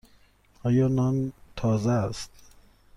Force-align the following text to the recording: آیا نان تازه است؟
آیا 0.63 0.87
نان 0.87 1.33
تازه 1.55 1.91
است؟ 1.91 2.29